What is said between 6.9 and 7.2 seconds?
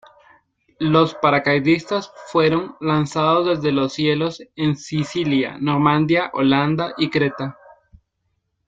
y